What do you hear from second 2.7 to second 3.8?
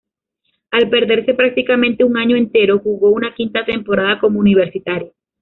jugó una quinta